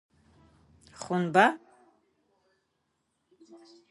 [1.01, 1.45] Хъунба?